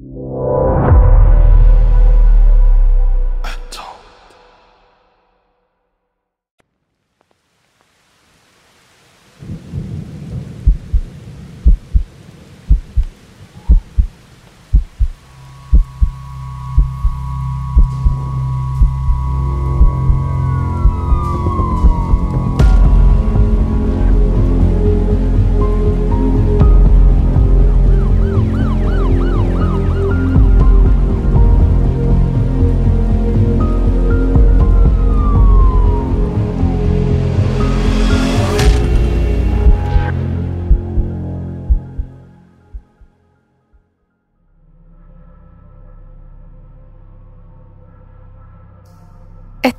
[0.00, 0.69] you.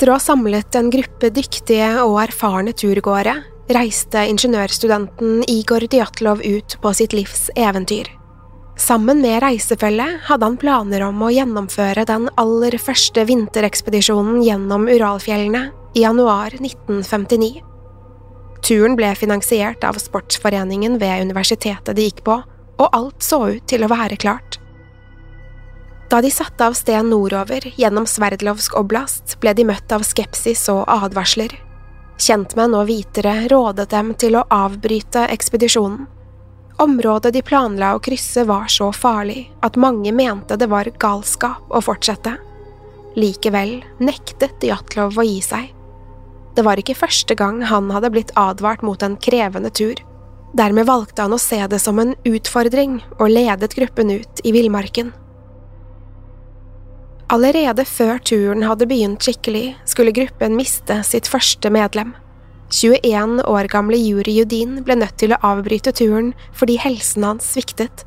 [0.02, 3.36] Etter å ha samlet en gruppe dyktige og erfarne turgåere,
[3.70, 8.10] reiste ingeniørstudenten Igor Djatlov ut på sitt livs eventyr.
[8.82, 15.68] Sammen med reisefelle hadde han planer om å gjennomføre den aller første vinterekspedisjonen gjennom Uralfjellene
[15.94, 17.62] i januar 1959.
[18.66, 22.42] Turen ble finansiert av sportsforeningen ved universitetet de gikk på,
[22.82, 24.58] og alt så ut til å være klart.
[26.12, 30.82] Da de satte av sted nordover gjennom Sverdlovsk oblast, ble de møtt av skepsis og
[30.92, 31.54] advarsler.
[32.20, 36.10] Kjentmenn og vitere rådet dem til å avbryte ekspedisjonen.
[36.84, 41.80] Området de planla å krysse var så farlig at mange mente det var galskap å
[41.80, 42.36] fortsette.
[43.16, 45.72] Likevel nektet Jatlov å gi seg.
[46.58, 49.96] Det var ikke første gang han hadde blitt advart mot en krevende tur.
[50.52, 55.14] Dermed valgte han å se det som en utfordring og ledet gruppen ut i villmarken.
[57.32, 62.12] Allerede før turen hadde begynt skikkelig, skulle gruppen miste sitt første medlem.
[62.72, 68.04] 21 år gamle Juri Judin ble nødt til å avbryte turen fordi helsen hans sviktet.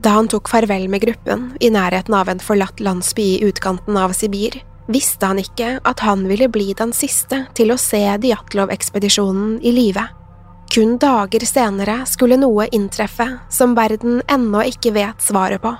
[0.00, 4.14] Da han tok farvel med gruppen i nærheten av en forlatt landsby i utkanten av
[4.16, 4.56] Sibir,
[4.92, 10.04] visste han ikke at han ville bli den siste til å se Djatlov-ekspedisjonen i live.
[10.72, 15.74] Kun dager senere skulle noe inntreffe som verden ennå ikke vet svaret på.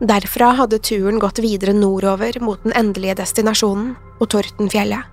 [0.00, 5.12] Derfra hadde turen gått videre nordover mot den endelige destinasjonen, Otortenfjellet.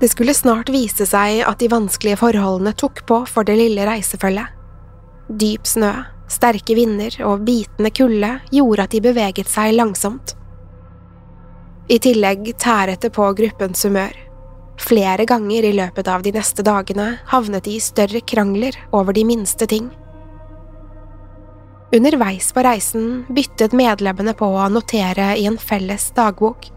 [0.00, 4.50] Det skulle snart vise seg at de vanskelige forholdene tok på for det lille reisefølget.
[5.30, 5.90] Dyp snø,
[6.30, 10.34] sterke vinder og bitende kulde gjorde at de beveget seg langsomt.
[11.90, 14.14] I tillegg tæret det på gruppens humør.
[14.80, 19.26] Flere ganger i løpet av de neste dagene havnet de i større krangler over de
[19.26, 19.90] minste ting.
[21.92, 26.70] Underveis på reisen byttet medlemmene på å notere i en felles dagbok.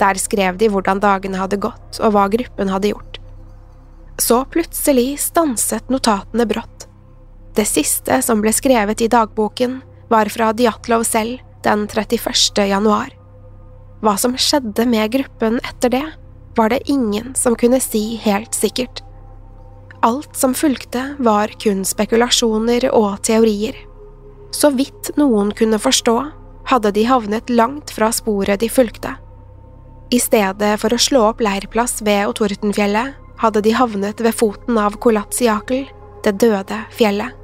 [0.00, 3.20] Der skrev de hvordan dagene hadde gått og hva gruppen hadde gjort.
[4.18, 6.88] Så plutselig stanset notatene brått.
[7.56, 12.62] Det siste som ble skrevet i dagboken, var fra Djatlov selv den 31.
[12.68, 13.10] januar.
[14.04, 16.04] Hva som skjedde med gruppen etter det,
[16.56, 19.02] var det ingen som kunne si helt sikkert.
[20.06, 23.76] Alt som fulgte, var kun spekulasjoner og teorier.
[24.50, 26.16] Så vidt noen kunne forstå,
[26.66, 29.14] hadde de havnet langt fra sporet de fulgte.
[30.10, 34.96] I stedet for å slå opp leirplass ved Otortenfjellet, hadde de havnet ved foten av
[35.02, 35.86] Kolatsiakel,
[36.24, 37.34] det døde fjellet.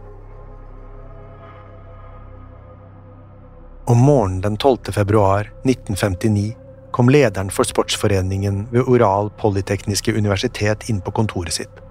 [3.91, 4.93] Om morgenen den 12.
[4.95, 6.53] februar 1959
[6.93, 11.83] kom lederen for sportsforeningen ved Oral Polytekniske universitet inn på kontoret sitt.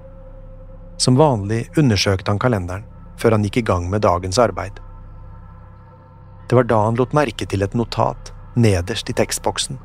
[0.98, 2.88] Som vanlig undersøkte han kalenderen
[3.20, 4.80] før han gikk i gang med dagens arbeid.
[6.52, 9.80] Det var da han lot merke til et notat nederst i tekstboksen.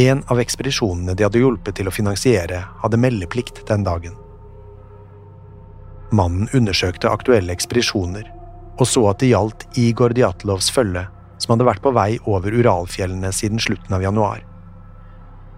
[0.00, 4.16] En av ekspedisjonene de hadde hjulpet til å finansiere, hadde meldeplikt den dagen.
[6.16, 8.30] Mannen undersøkte aktuelle ekspedisjoner
[8.80, 11.04] og så at det gjaldt Igor Djatlovs følge,
[11.40, 14.44] som hadde vært på vei over Uralfjellene siden slutten av januar.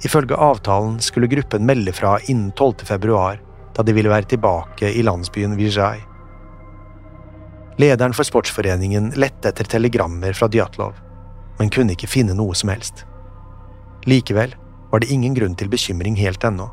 [0.03, 2.83] Ifølge avtalen skulle gruppen melde fra innen 12.
[2.89, 3.39] februar,
[3.77, 6.03] da de ville være tilbake i landsbyen Vijay.
[7.81, 10.99] Lederen for sportsforeningen lette etter telegrammer fra Djatlov,
[11.59, 13.07] men kunne ikke finne noe som helst.
[14.05, 14.55] Likevel
[14.91, 16.69] var det ingen grunn til bekymring helt ennå.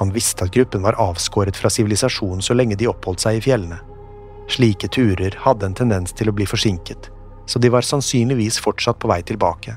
[0.00, 3.82] Han visste at gruppen var avskåret fra sivilisasjonen så lenge de oppholdt seg i fjellene.
[4.48, 7.10] Slike turer hadde en tendens til å bli forsinket,
[7.46, 9.76] så de var sannsynligvis fortsatt på vei tilbake.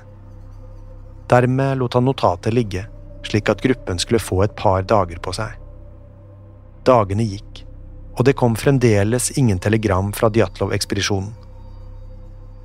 [1.29, 2.85] Dermed lot han notatet ligge,
[3.27, 5.51] slik at gruppen skulle få et par dager på seg.
[6.85, 7.64] Dagene gikk,
[8.15, 11.33] og det kom fremdeles ingen telegram fra Djatlov-ekspedisjonen.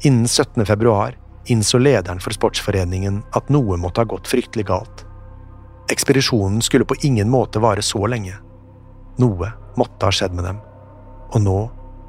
[0.02, 0.66] Innen 17.
[0.66, 5.04] februar innså lederen for sportsforeningen at noe måtte ha gått fryktelig galt.
[5.90, 8.36] Ekspedisjonen skulle på ingen måte vare så lenge.
[9.18, 10.60] Noe måtte ha skjedd med dem,
[11.34, 11.58] og nå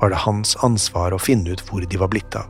[0.02, 2.50] var det hans ansvar å finne ut hvor de var blitt av.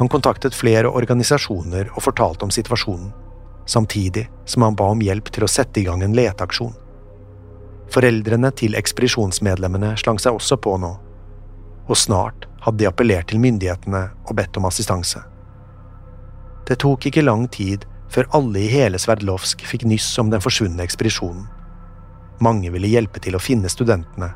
[0.00, 3.12] Han kontaktet flere organisasjoner og fortalte om situasjonen,
[3.68, 6.72] samtidig som han ba om hjelp til å sette i gang en leteaksjon.
[7.90, 10.92] Foreldrene til ekspedisjonsmedlemmene slang seg også på nå,
[11.90, 15.22] og snart hadde de appellert til myndighetene og bedt om assistanse.
[16.68, 20.84] Det tok ikke lang tid før alle i hele Sverdlovsk fikk nyss om den forsvunne
[20.86, 21.48] ekspedisjonen.
[22.40, 24.30] Mange ville hjelpe til å finne studentene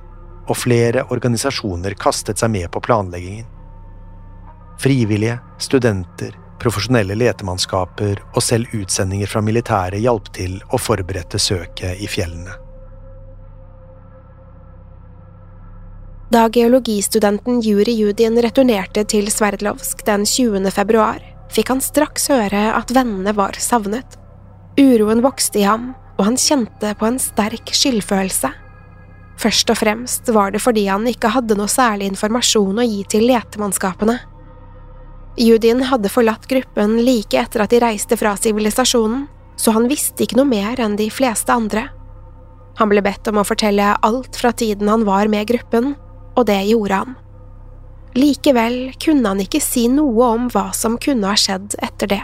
[0.44, 3.46] og flere organisasjoner kastet seg med på planleggingen.
[4.82, 12.10] Frivillige, studenter, profesjonelle letemannskaper og selv utsendinger fra militæret hjalp til å forberede søket i
[12.10, 12.63] fjellene.
[16.34, 20.64] Da geologistudenten Juri Judin returnerte til Sverdlovsk den 20.
[20.74, 21.20] februar,
[21.54, 24.16] fikk han straks høre at vennene var savnet.
[24.74, 28.50] Uroen vokste i ham, og han kjente på en sterk skyldfølelse.
[29.38, 33.28] Først og fremst var det fordi han ikke hadde noe særlig informasjon å gi til
[33.30, 34.18] letemannskapene.
[35.38, 40.42] Judin hadde forlatt gruppen like etter at de reiste fra sivilisasjonen, så han visste ikke
[40.42, 41.92] noe mer enn de fleste andre.
[42.80, 45.94] Han ble bedt om å fortelle alt fra tiden han var med gruppen,
[46.34, 47.14] og det gjorde han.
[48.14, 52.22] Likevel kunne han ikke si noe om hva som kunne ha skjedd etter det.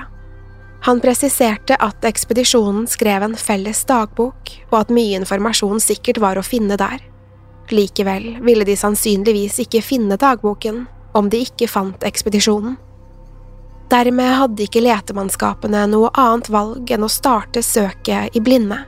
[0.86, 6.46] Han presiserte at ekspedisjonen skrev en felles dagbok, og at mye informasjon sikkert var å
[6.46, 7.02] finne der.
[7.70, 12.78] Likevel ville de sannsynligvis ikke finne dagboken om de ikke fant ekspedisjonen.
[13.90, 18.78] Dermed hadde ikke letemannskapene noe annet valg enn å starte søket i blinde.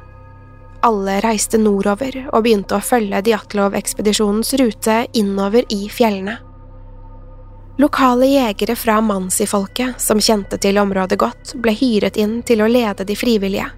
[0.82, 6.40] Alle reiste nordover og begynte å følge Diatlov-ekspedisjonens rute innover i fjellene.
[7.79, 13.06] Lokale jegere fra Mansi-folket, som kjente til området godt, ble hyret inn til å lede
[13.06, 13.70] de frivillige.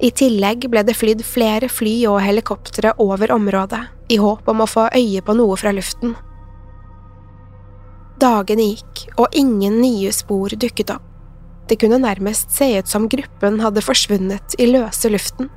[0.00, 4.70] I tillegg ble det flydd flere fly og helikoptre over området, i håp om å
[4.70, 6.14] få øye på noe fra luften.
[8.22, 11.04] Dagene gikk, og ingen nye spor dukket opp.
[11.68, 15.50] Det kunne nærmest se ut som gruppen hadde forsvunnet i løse luften.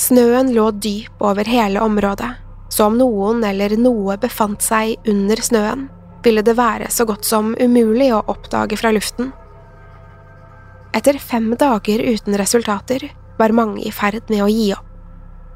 [0.00, 2.30] Snøen lå dyp over hele området,
[2.72, 5.88] så om noen eller noe befant seg under snøen,
[6.24, 9.32] ville det være så godt som umulig å oppdage fra luften.
[10.96, 13.04] Etter fem dager uten resultater
[13.38, 14.88] var mange i ferd med å gi opp.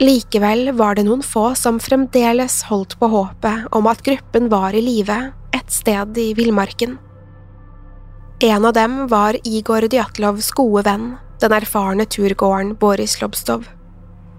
[0.00, 4.82] Likevel var det noen få som fremdeles holdt på håpet om at gruppen var i
[4.84, 5.16] live
[5.56, 6.98] et sted i villmarken.
[8.44, 13.64] En av dem var Igor Djatlovs gode venn, den erfarne turgåeren Boris Lobstov.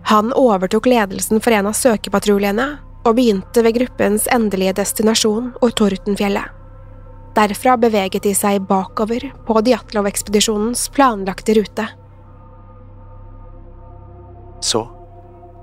[0.03, 2.67] Han overtok ledelsen for en av søkepatruljene
[3.07, 6.53] og begynte ved gruppens endelige destinasjon, Ortortenfjellet.
[7.37, 11.85] Derfra beveget de seg bakover på Diatlov-ekspedisjonens planlagte rute.
[14.59, 14.87] Så,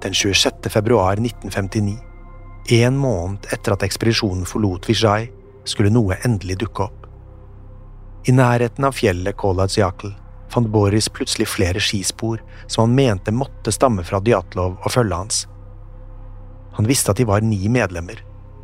[0.03, 0.71] den 26.
[0.71, 1.97] februar 1959,
[2.79, 5.26] en måned etter at ekspedisjonen forlot Vijay,
[5.64, 7.09] skulle noe endelig dukke opp.
[8.29, 10.12] I nærheten av fjellet Koladziakl
[10.54, 15.40] fant Boris plutselig flere skispor som han mente måtte stamme fra Djatlov og følget hans.
[16.78, 18.20] Han visste at de var ni medlemmer,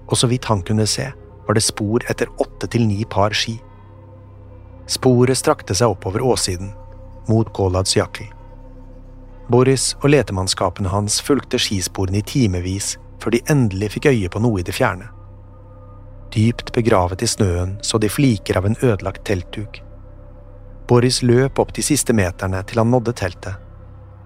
[0.07, 1.11] og så vidt han kunne se,
[1.47, 3.57] var det spor etter åtte til ni par ski.
[4.91, 6.73] Sporet strakte seg oppover åssiden,
[7.31, 8.27] mot Koladsjakl.
[9.51, 14.63] Boris og letemannskapene hans fulgte skisporene i timevis før de endelig fikk øye på noe
[14.63, 15.11] i det fjerne.
[16.31, 19.81] Dypt begravet i snøen så de fliker av en ødelagt teltduk.
[20.91, 23.61] Boris løp opp de siste meterne til han nådde teltet.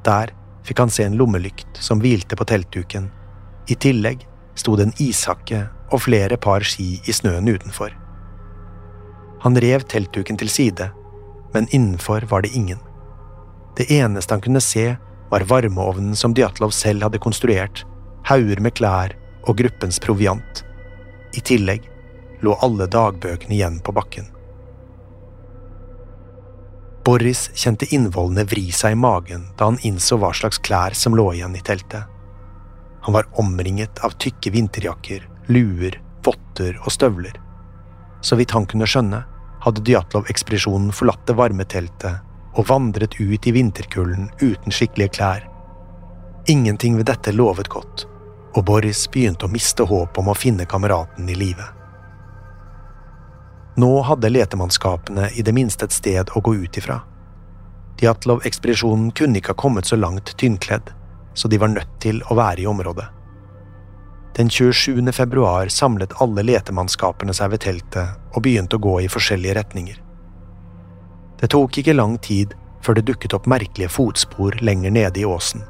[0.06, 0.32] Der
[0.64, 3.10] fikk han se en lommelykt som hvilte på teltduken.
[3.68, 4.24] I tillegg
[4.56, 7.92] sto det en ishakke og flere par ski i snøen utenfor.
[9.44, 10.88] Han rev teltduken til side,
[11.52, 12.80] men innenfor var det ingen.
[13.76, 14.94] Det eneste han kunne se,
[15.28, 17.82] var varmeovnen som Djatlov selv hadde konstruert,
[18.24, 19.12] hauger med klær
[19.44, 20.64] og gruppens proviant.
[21.36, 21.90] I tillegg
[22.40, 24.30] lå alle dagbøkene igjen på bakken.
[27.04, 31.26] Boris kjente innvollene vri seg i magen da han innså hva slags klær som lå
[31.34, 32.08] igjen i teltet.
[33.04, 37.36] Han var omringet av tykke vinterjakker, luer, votter og støvler.
[38.24, 39.20] Så vidt han kunne skjønne,
[39.66, 42.24] hadde Djatlov-ekspedisjonen forlatt det varme teltet
[42.56, 45.44] og vandret ut i vinterkulden uten skikkelige klær.
[46.48, 48.06] Ingenting ved dette lovet godt,
[48.56, 51.73] og Boris begynte å miste håp om å finne kameraten i live.
[53.76, 57.00] Nå hadde letemannskapene i det minste et sted å gå ut ifra.
[57.98, 60.92] Djatlov-ekspedisjonen kunne ikke ha kommet så langt tynnkledd,
[61.34, 63.08] så de var nødt til å være i området.
[64.36, 65.12] Den 27.
[65.12, 70.00] februar samlet alle letemannskapene seg ved teltet og begynte å gå i forskjellige retninger.
[71.40, 75.62] Det tok ikke lang tid før det dukket opp merkelige fotspor lenger nede i åsen.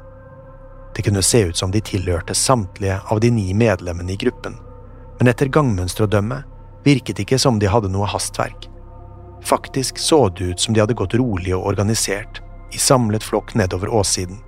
[0.95, 4.57] Det kunne se ut som de tilhørte samtlige av de ni medlemmene i gruppen,
[5.19, 6.43] men etter gangmønster å dømme
[6.85, 8.69] virket ikke som de hadde noe hastverk.
[9.45, 12.41] Faktisk så det ut som de hadde gått rolig og organisert,
[12.73, 14.39] i samlet flokk nedover åssiden.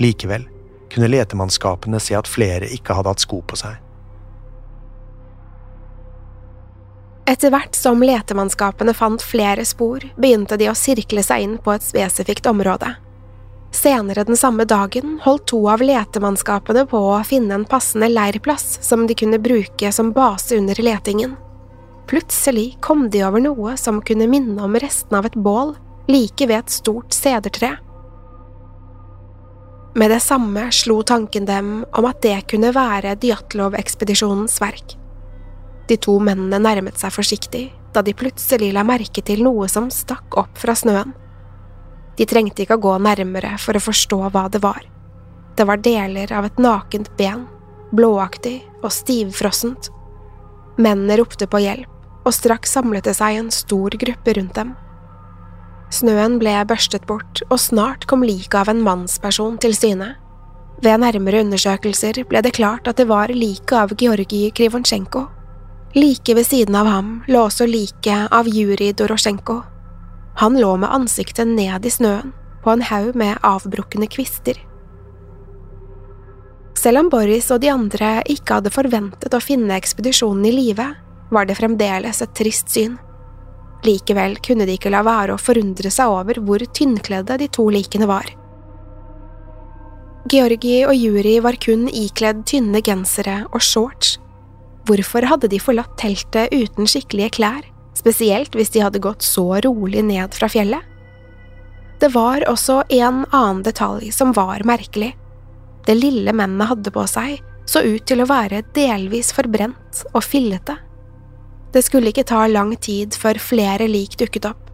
[0.00, 0.46] Likevel
[0.90, 3.76] kunne letemannskapene se at flere ikke hadde hatt sko på seg.
[7.30, 11.84] Etter hvert som letemannskapene fant flere spor, begynte de å sirkle seg inn på et
[11.86, 12.96] spesifikt område.
[13.70, 19.06] Senere den samme dagen holdt to av letemannskapene på å finne en passende leirplass som
[19.06, 21.36] de kunne bruke som base under letingen.
[22.10, 25.76] Plutselig kom de over noe som kunne minne om restene av et bål
[26.10, 27.76] like ved et stort sedertre.
[29.94, 34.96] Med det samme slo tanken dem om at det kunne være Djatlov-ekspedisjonens verk.
[35.86, 40.36] De to mennene nærmet seg forsiktig da de plutselig la merke til noe som stakk
[40.38, 41.14] opp fra snøen.
[42.20, 44.82] De trengte ikke å gå nærmere for å forstå hva det var.
[45.56, 47.46] Det var deler av et nakent ben,
[47.96, 49.88] blåaktig og stivfrossent.
[50.76, 51.88] Mennene ropte på hjelp,
[52.28, 54.74] og straks samlet det seg en stor gruppe rundt dem.
[55.90, 60.12] Snøen ble børstet bort, og snart kom liket av en mannsperson til syne.
[60.84, 65.24] Ved nærmere undersøkelser ble det klart at det var liket av Georgij Krivonsjenko.
[65.96, 69.62] Like ved siden av ham lå også liket av Jurij Dorosjenko,
[70.34, 72.32] han lå med ansiktet ned i snøen,
[72.62, 74.58] på en haug med avbrukne kvister.
[76.76, 80.86] Selv om Boris og de andre ikke hadde forventet å finne ekspedisjonen i live,
[81.30, 82.96] var det fremdeles et trist syn.
[83.84, 88.08] Likevel kunne de ikke la være å forundre seg over hvor tynnkledde de to likene
[88.08, 88.28] var.
[90.30, 94.18] Georgi og Juri var kun ikledd tynne gensere og shorts.
[94.88, 97.64] Hvorfor hadde de forlatt teltet uten skikkelige klær?
[97.96, 100.82] Spesielt hvis de hadde gått så rolig ned fra fjellet.
[102.00, 105.12] Det var også en annen detalj som var merkelig.
[105.86, 110.78] Det lille mennene hadde på seg, så ut til å være delvis forbrent og fillete.
[111.72, 114.70] Det skulle ikke ta lang tid før flere lik dukket opp.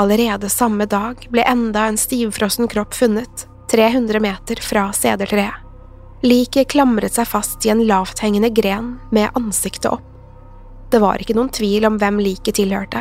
[0.00, 5.60] Allerede samme dag ble enda en stivfrossen kropp funnet, 300 meter fra sedertreet.
[6.22, 10.11] Liket klamret seg fast i en lavthengende gren med ansiktet opp.
[10.92, 13.00] Det var ikke noen tvil om hvem liket tilhørte.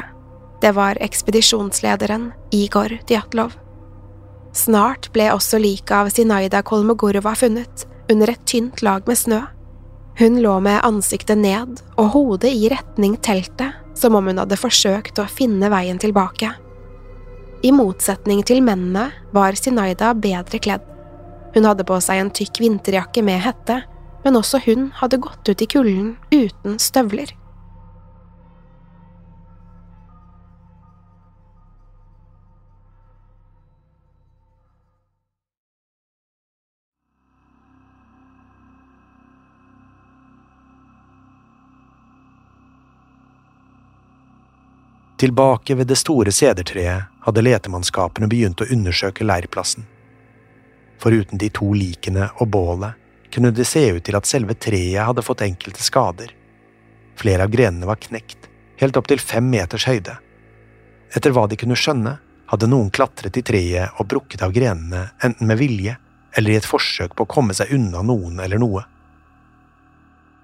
[0.63, 3.57] Det var ekspedisjonslederen Igor Djatlov.
[4.55, 9.41] Snart ble også liket av Sinaida Kolmogorova funnet, under et tynt lag med snø.
[10.19, 15.19] Hun lå med ansiktet ned og hodet i retning teltet, som om hun hadde forsøkt
[15.19, 16.53] å finne veien tilbake.
[17.63, 20.88] I motsetning til mennene var Sinaida bedre kledd.
[21.55, 23.81] Hun hadde på seg en tykk vinterjakke med hette,
[24.24, 27.36] men også hun hadde gått ut i kulden uten støvler.
[45.21, 49.83] Tilbake ved det store sedertreet hadde letemannskapene begynt å undersøke leirplassen.
[50.97, 52.97] Foruten de to likene og bålet
[53.29, 56.33] kunne det se ut til at selve treet hadde fått enkelte skader.
[57.21, 58.49] Flere av grenene var knekt,
[58.81, 60.17] helt opp til fem meters høyde.
[61.13, 62.15] Etter hva de kunne skjønne,
[62.49, 65.99] hadde noen klatret i treet og brukket av grenene, enten med vilje
[66.33, 68.87] eller i et forsøk på å komme seg unna noen eller noe.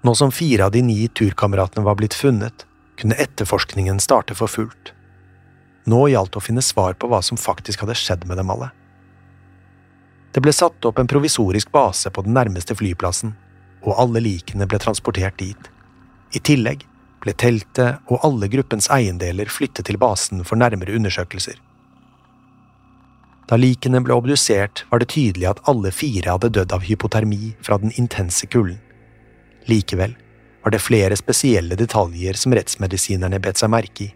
[0.06, 2.68] Nå som fire av de ni turkameratene var blitt funnet,
[2.98, 4.92] kunne etterforskningen starte for fullt.
[5.88, 8.70] Nå gjaldt det å finne svar på hva som faktisk hadde skjedd med dem alle.
[10.34, 13.32] Det ble satt opp en provisorisk base på den nærmeste flyplassen,
[13.86, 15.70] og alle likene ble transportert dit.
[16.36, 16.84] I tillegg
[17.22, 21.56] ble teltet og alle gruppens eiendeler flyttet til basen for nærmere undersøkelser.
[23.48, 27.78] Da likene ble obdusert, var det tydelig at alle fire hadde dødd av hypotermi fra
[27.80, 28.82] den intense kulden.
[29.68, 30.14] Likevel
[30.68, 34.08] var det flere spesielle detaljer som rettsmedisinerne bet seg merke i.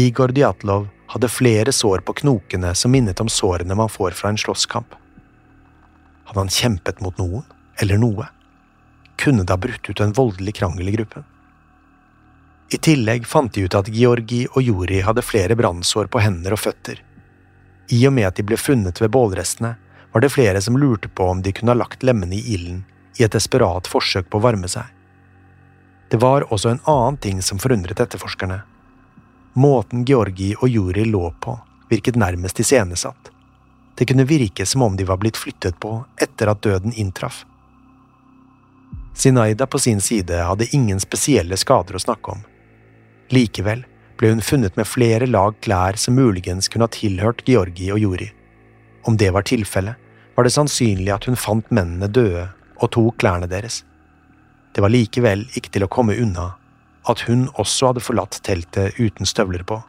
[0.00, 4.40] Igor Djatlov hadde flere sår på knokene som minnet om sårene man får fra en
[4.40, 4.94] slåsskamp.
[6.24, 7.42] Hadde han kjempet mot noen,
[7.76, 8.30] eller noe?
[9.20, 11.28] Kunne det ha brutt ut en voldelig krangel i gruppen?
[12.72, 16.62] I tillegg fant de ut at Georgi og Juri hadde flere brannsår på hender og
[16.62, 17.04] føtter.
[17.92, 19.74] I og med at de ble funnet ved bålrestene,
[20.16, 22.80] var det flere som lurte på om de kunne ha lagt lemmene i ilden
[23.20, 24.88] i et desperat forsøk på å varme seg.
[26.12, 28.58] Det var også en annen ting som forundret etterforskerne.
[29.56, 31.54] Måten Georgi og Juri lå på,
[31.88, 33.30] virket nærmest iscenesatt.
[33.96, 37.46] Det kunne virke som om de var blitt flyttet på etter at døden inntraff.
[39.16, 42.42] Sinaida på sin side hadde ingen spesielle skader å snakke om.
[43.32, 43.86] Likevel
[44.20, 48.28] ble hun funnet med flere lag klær som muligens kunne ha tilhørt Georgi og Juri.
[49.08, 49.96] Om det var tilfellet,
[50.36, 53.80] var det sannsynlig at hun fant mennene døde og tok klærne deres.
[54.72, 56.54] Det var likevel ikke til å komme unna
[57.10, 59.80] at hun også hadde forlatt teltet uten støvler på.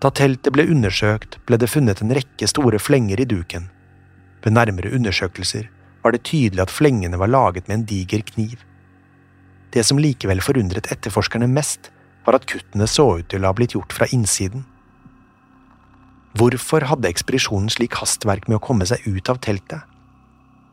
[0.00, 3.68] Da teltet ble undersøkt, ble det funnet en rekke store flenger i duken.
[4.44, 5.68] Ved nærmere undersøkelser
[6.02, 8.56] var det tydelig at flengene var laget med en diger kniv.
[9.70, 11.92] Det som likevel forundret etterforskerne mest,
[12.24, 14.64] var at kuttene så ut til å ha blitt gjort fra innsiden.
[16.36, 19.89] Hvorfor hadde ekspedisjonen slik hastverk med å komme seg ut av teltet?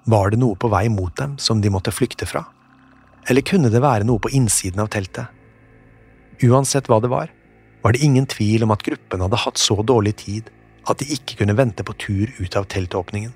[0.07, 2.45] Var det noe på vei mot dem som de måtte flykte fra?
[3.27, 5.27] Eller kunne det være noe på innsiden av teltet?
[6.47, 7.33] Uansett hva det var,
[7.83, 10.47] var det ingen tvil om at gruppen hadde hatt så dårlig tid
[10.87, 13.33] at de ikke kunne vente på tur ut av teltåpningen.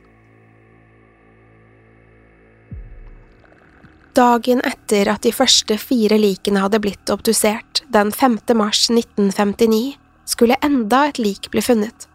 [4.15, 8.39] Dagen etter at de første fire likene hadde blitt obdusert, den 5.
[8.60, 9.95] mars 1959,
[10.28, 12.08] skulle enda et lik bli funnet.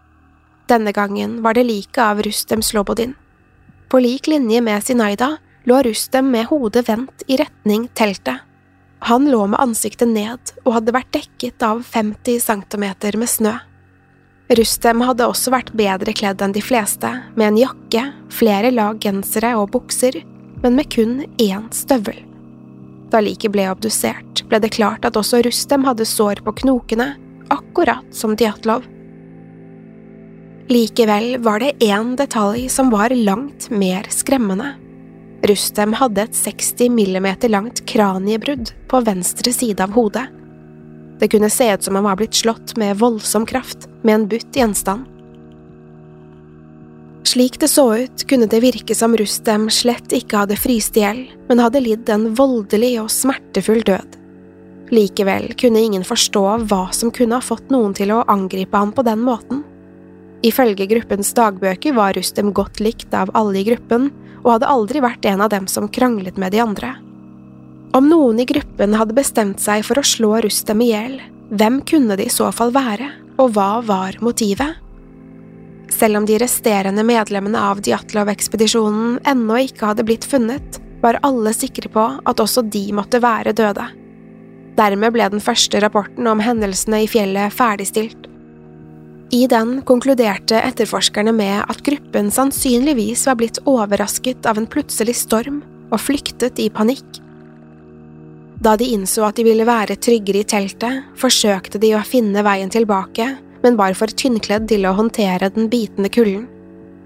[0.68, 3.14] Denne gangen var det liket av Rustem Slobodin.
[3.88, 8.42] På lik linje med Sinaida lå Rustem med hodet vendt i retning teltet.
[8.99, 13.53] Han lå med ansiktet ned og hadde vært dekket av 50 centimeter med snø.
[14.59, 19.53] Rustem hadde også vært bedre kledd enn de fleste, med en jakke, flere lag gensere
[19.59, 20.20] og bukser,
[20.62, 22.18] men med kun én støvel.
[23.11, 27.12] Da liket ble obdusert, ble det klart at også Rustem hadde sår på knokene,
[27.55, 28.87] akkurat som Djatlov.
[30.68, 34.72] Likevel var det én detalj som var langt mer skremmende.
[35.46, 40.24] Rustem hadde et 60 millimeter langt kraniebrudd på venstre side av hodet.
[41.20, 44.59] Det kunne se ut som han var blitt slått med voldsom kraft med en butt
[44.59, 45.07] gjenstand.
[47.26, 51.22] Slik det så ut, kunne det virke som Rustem slett ikke hadde fryst i hjel,
[51.46, 54.18] men hadde lidd en voldelig og smertefull død.
[54.90, 59.07] Likevel kunne ingen forstå hva som kunne ha fått noen til å angripe ham på
[59.07, 59.62] den måten.
[60.46, 64.11] Ifølge gruppens dagbøker var Rustem godt likt av alle i gruppen,
[64.44, 66.92] og hadde aldri vært en av dem som kranglet med de andre.
[67.96, 71.16] Om noen i gruppen hadde bestemt seg for å slå Rustem i hjel,
[71.50, 73.09] hvem kunne det i så fall være,
[73.42, 74.82] og hva var motivet?
[75.92, 81.90] Selv om de resterende medlemmene av Djatlov-ekspedisjonen ennå ikke hadde blitt funnet, var alle sikre
[81.92, 83.85] på at også de måtte være døde.
[84.76, 88.26] Dermed ble den første rapporten om hendelsene i fjellet ferdigstilt,
[89.30, 95.62] i den konkluderte etterforskerne med at gruppen sannsynligvis var blitt overrasket av en plutselig storm
[95.90, 97.22] og flyktet i panikk.
[98.62, 102.70] Da de innså at de ville være tryggere i teltet, forsøkte de å finne veien
[102.72, 106.46] tilbake, men var for tynnkledd til å håndtere den bitende kulden.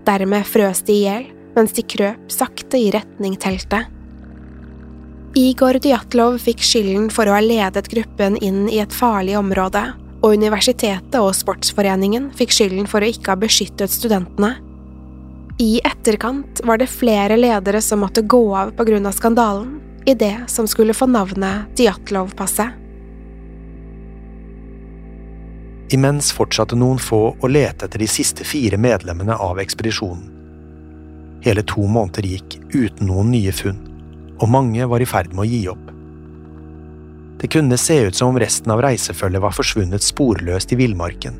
[0.06, 3.88] Dermed frøs de i hjel mens de krøp sakte i retning teltet.
[5.38, 9.82] Igor Djatlov fikk skylden for å ha ledet gruppen inn i et farlig område
[10.20, 14.54] og universitetet og sportsforeningen fikk skylden for å ikke ha beskyttet studentene.
[15.60, 19.78] I etterkant var det flere ledere som måtte gå av på grunn av skandalen,
[20.08, 22.76] i det som skulle få navnet Djatlov-passet.
[25.92, 30.28] Imens fortsatte noen få å lete etter de siste fire medlemmene av ekspedisjonen.
[31.44, 33.80] Hele to måneder gikk uten noen nye funn,
[34.38, 35.89] og mange var i ferd med å gi opp.
[37.40, 41.38] Det kunne se ut som om resten av reisefølget var forsvunnet sporløst i villmarken.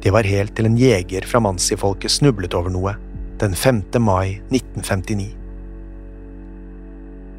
[0.00, 2.94] Det var helt til en jeger fra Mansi-folket snublet over noe
[3.40, 3.82] den 5.
[4.00, 5.26] mai 1959.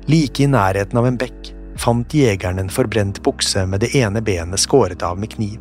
[0.05, 1.51] Like i nærheten av en bekk
[1.81, 5.57] fant jegeren en forbrent bukse med det ene benet skåret av med kniv.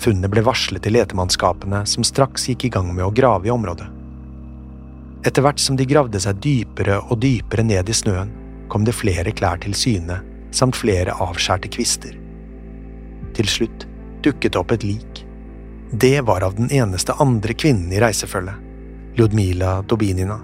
[0.00, 3.86] Funnet ble varslet til letemannskapene, som straks gikk i gang med å grave i området.
[5.28, 8.32] Etter hvert som de gravde seg dypere og dypere ned i snøen,
[8.72, 10.22] kom det flere klær til syne,
[10.54, 12.14] samt flere avskjærte kvister.
[13.36, 13.86] Til slutt
[14.24, 15.24] dukket det opp et lik.
[15.92, 18.56] Det var av den eneste andre kvinnen i reisefølget,
[19.18, 20.38] Ljudmila Dobinina.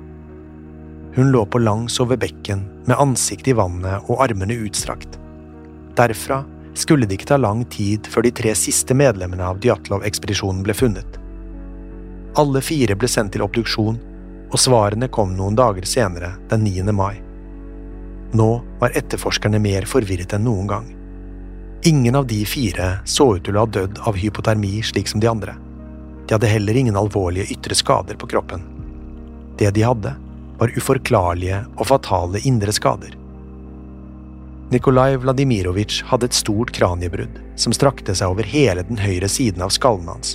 [1.14, 5.16] Hun lå på langs over bekken med ansiktet i vannet og armene utstrakt.
[5.96, 6.42] Derfra
[6.78, 11.16] skulle det ikke ta lang tid før de tre siste medlemmene av Djatlov-ekspedisjonen ble funnet.
[12.38, 13.98] Alle fire ble sendt til obduksjon
[14.48, 16.92] og svarene kom noen dager senere, den 9.
[16.92, 17.16] mai.
[18.32, 18.48] Nå
[18.80, 20.88] var etterforskerne mer forvirret enn noen gang.
[21.88, 25.30] Ingen av de fire så ut til å ha dødd av hypotermi slik som de
[25.30, 25.54] andre.
[26.26, 28.66] De hadde heller ingen alvorlige ytre skader på kroppen.
[29.58, 30.12] Det de hadde,
[30.58, 33.14] var uforklarlige og fatale indre skader.
[34.68, 39.72] Nikolai Vladimirovitsj hadde et stort kraniebrudd som strakte seg over hele den høyre siden av
[39.72, 40.34] skallen hans.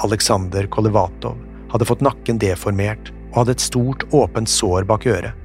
[0.00, 1.36] Aleksandr Kolevatov
[1.74, 5.41] hadde fått nakken deformert og hadde et stort, åpent sår bak øret.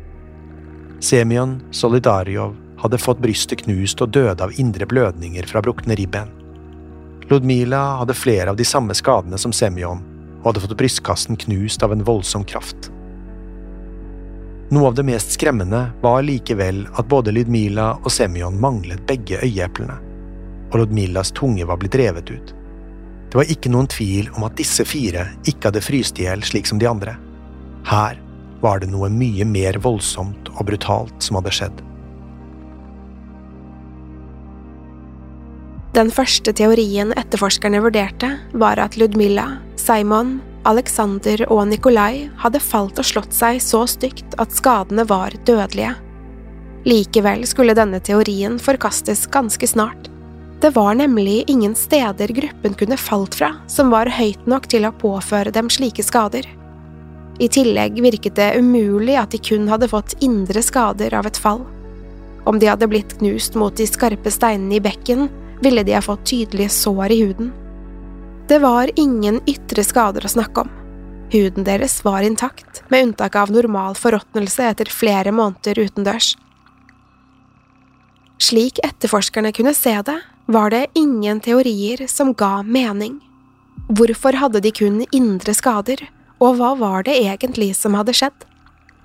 [0.99, 6.31] Semyon Solidarjov hadde fått brystet knust og døde av indre blødninger fra brukne ribben.
[7.29, 10.01] Ludmila hadde flere av de samme skadene som Semyon,
[10.39, 12.89] og hadde fått brystkassen knust av en voldsom kraft.
[14.73, 20.01] Noe av det mest skremmende var likevel at både Ludmila og Semyon manglet begge øyeeplene,
[20.71, 22.53] og Ludmilas tunge var blitt revet ut.
[23.29, 26.67] Det var ikke noen tvil om at disse fire ikke hadde fryst i hjel slik
[26.67, 27.19] som de andre.
[27.87, 28.17] Her
[28.61, 31.83] var det noe mye mer voldsomt og brutalt som hadde skjedd.
[35.97, 39.47] Den første teorien etterforskerne vurderte, var at Ludmilla,
[39.81, 40.35] Simon,
[40.67, 45.95] Alexander og Nikolai hadde falt og slått seg så stygt at skadene var dødelige.
[46.87, 50.11] Likevel skulle denne teorien forkastes ganske snart.
[50.61, 54.93] Det var nemlig ingen steder gruppen kunne falt fra som var høyt nok til å
[55.01, 56.45] påføre dem slike skader.
[57.39, 61.61] I tillegg virket det umulig at de kun hadde fått indre skader av et fall.
[62.49, 65.27] Om de hadde blitt knust mot de skarpe steinene i bekken,
[65.61, 67.51] ville de ha fått tydelige sår i huden.
[68.47, 70.73] Det var ingen ytre skader å snakke om.
[71.29, 76.37] Huden deres var intakt, med unntak av normal forråtnelse etter flere måneder utendørs.
[78.39, 83.19] Slik etterforskerne kunne se det, var det ingen teorier som ga mening.
[83.91, 85.99] Hvorfor hadde de kun indre skader,
[86.43, 88.45] og hva var det egentlig som hadde skjedd?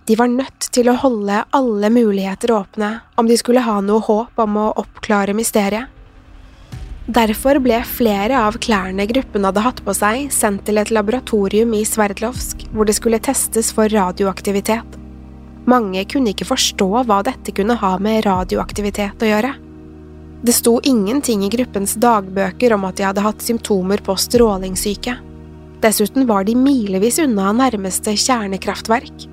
[0.09, 4.41] De var nødt til å holde alle muligheter åpne om de skulle ha noe håp
[4.43, 5.87] om å oppklare mysteriet.
[7.13, 11.83] Derfor ble flere av klærne gruppen hadde hatt på seg, sendt til et laboratorium i
[11.87, 14.99] Sverdlovsk, hvor det skulle testes for radioaktivitet.
[15.67, 19.53] Mange kunne ikke forstå hva dette kunne ha med radioaktivitet å gjøre.
[20.43, 25.15] Det sto ingenting i gruppens dagbøker om at de hadde hatt symptomer på strålingssyke.
[25.83, 29.25] Dessuten var de milevis unna nærmeste kjernekraftverk.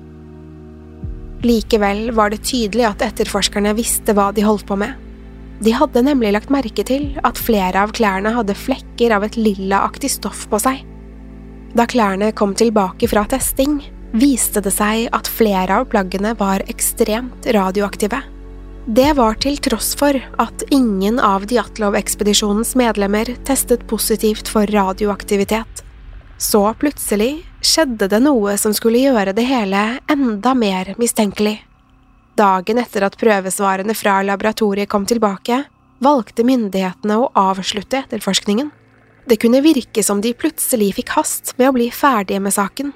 [1.46, 4.96] Likevel var det tydelig at etterforskerne visste hva de holdt på med.
[5.60, 10.10] De hadde nemlig lagt merke til at flere av klærne hadde flekker av et lillaaktig
[10.10, 10.82] stoff på seg.
[11.76, 13.78] Da klærne kom tilbake fra testing,
[14.10, 18.18] viste det seg at flere av plaggene var ekstremt radioaktive.
[18.90, 25.84] Det var til tross for at ingen av Djatlov-ekspedisjonens medlemmer testet positivt for radioaktivitet.
[26.40, 31.58] Så plutselig skjedde det noe som skulle gjøre det hele enda mer mistenkelig.
[32.40, 35.58] Dagen etter at prøvesvarene fra laboratoriet kom tilbake,
[36.00, 38.70] valgte myndighetene å avslutte etterforskningen.
[39.28, 42.94] Det kunne virke som de plutselig fikk hast med å bli ferdige med saken.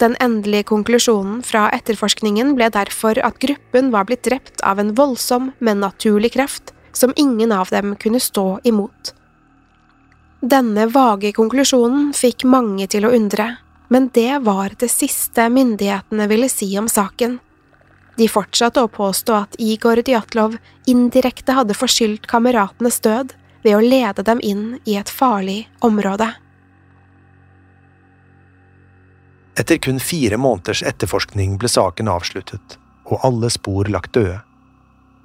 [0.00, 5.52] Den endelige konklusjonen fra etterforskningen ble derfor at gruppen var blitt drept av en voldsom,
[5.60, 9.12] men naturlig kraft som ingen av dem kunne stå imot.
[10.40, 13.58] Denne vage konklusjonen fikk mange til å undre,
[13.92, 17.36] men det var det siste myndighetene ville si om saken.
[18.16, 20.56] De fortsatte å påstå at Igor Djatlov
[20.88, 26.30] indirekte hadde forskyldt kameratenes død ved å lede dem inn i et farlig område.
[29.60, 34.40] Etter kun fire måneders etterforskning ble saken avsluttet, og alle spor lagt døde.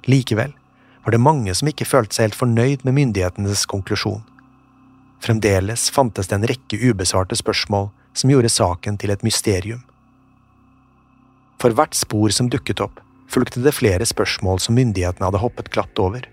[0.04, 0.52] Likevel
[1.06, 4.20] var det mange som ikke følte seg helt fornøyd med myndighetenes konklusjon.
[5.26, 9.80] Fremdeles fantes det en rekke ubesvarte spørsmål som gjorde saken til et mysterium.
[11.58, 15.98] For hvert spor som dukket opp, fulgte det flere spørsmål som myndighetene hadde hoppet glatt
[15.98, 16.28] over.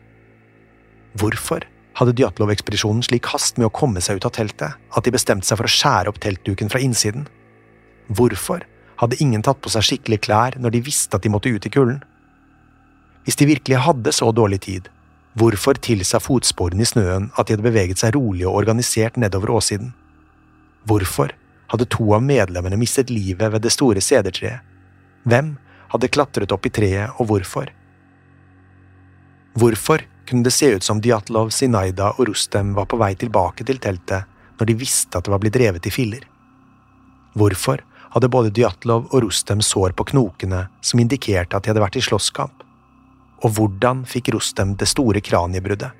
[1.17, 1.65] Hvorfor
[1.97, 5.58] hadde Djatlov-ekspedisjonen slik hast med å komme seg ut av teltet at de bestemte seg
[5.58, 7.25] for å skjære opp teltduken fra innsiden?
[8.13, 8.62] Hvorfor
[9.01, 11.73] hadde ingen tatt på seg skikkelige klær når de visste at de måtte ut i
[11.73, 12.03] kulden?
[13.25, 14.92] Hvis de virkelig hadde så dårlig tid,
[15.39, 19.93] hvorfor tilsa fotsporene i snøen at de hadde beveget seg rolig og organisert nedover åssiden?
[20.89, 21.34] Hvorfor
[21.74, 24.62] hadde to av medlemmene mistet livet ved det store sedertreet?
[25.24, 25.56] Hvem
[25.93, 27.69] hadde klatret opp i treet, og hvorfor?
[29.58, 33.80] Hvorfor kunne det se ut som Djatlov, Sinaida og Rustem var på vei tilbake til
[33.82, 36.26] teltet når de visste at det var blitt revet i filler?
[37.38, 41.98] Hvorfor hadde både Djatlov og Rustem sår på knokene som indikerte at de hadde vært
[41.98, 42.62] i slåsskamp?
[43.43, 45.91] Og hvordan fikk Rostem det store kraniebruddet?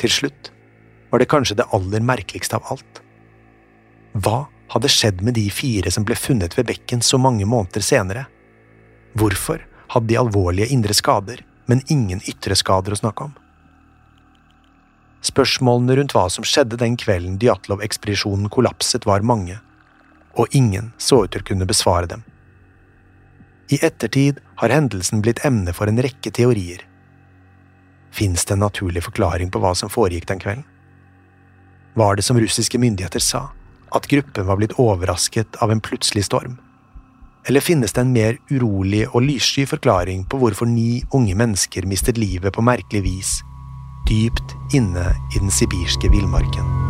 [0.00, 0.50] Til slutt
[1.10, 3.02] var det kanskje det aller merkeligste av alt.
[4.16, 8.24] Hva hadde skjedd med de fire som ble funnet ved bekken så mange måneder senere?
[9.18, 13.34] Hvorfor hadde de alvorlige indre skader, men ingen ytre skader å snakke om?
[15.26, 19.58] Spørsmålene rundt hva som skjedde den kvelden Djatlov-ekspedisjonen kollapset, var mange,
[20.38, 22.22] og ingen så ut til å kunne besvare dem.
[23.70, 26.82] I ettertid har hendelsen blitt emne for en rekke teorier.
[28.10, 30.66] Fins det en naturlig forklaring på hva som foregikk den kvelden?
[31.94, 33.44] Var det som russiske myndigheter sa,
[33.94, 36.58] at gruppen var blitt overrasket av en plutselig storm?
[37.46, 42.18] Eller finnes det en mer urolig og lyssky forklaring på hvorfor ni unge mennesker mistet
[42.18, 43.38] livet på merkelig vis,
[44.10, 46.89] dypt inne i den sibirske villmarken?